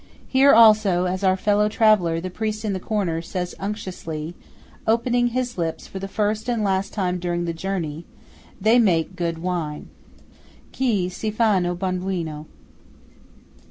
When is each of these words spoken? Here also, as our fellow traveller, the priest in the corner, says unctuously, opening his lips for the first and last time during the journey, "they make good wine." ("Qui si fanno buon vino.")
Here 0.27 0.51
also, 0.51 1.05
as 1.05 1.23
our 1.23 1.37
fellow 1.37 1.69
traveller, 1.69 2.19
the 2.19 2.31
priest 2.31 2.65
in 2.65 2.73
the 2.73 2.79
corner, 2.79 3.21
says 3.21 3.53
unctuously, 3.59 4.33
opening 4.87 5.27
his 5.27 5.59
lips 5.59 5.85
for 5.85 5.99
the 5.99 6.07
first 6.07 6.49
and 6.49 6.63
last 6.63 6.91
time 6.91 7.19
during 7.19 7.45
the 7.45 7.53
journey, 7.53 8.07
"they 8.59 8.79
make 8.79 9.15
good 9.15 9.37
wine." 9.43 9.89
("Qui 10.75 11.07
si 11.09 11.29
fanno 11.31 11.75
buon 11.75 11.99
vino.") 11.99 12.47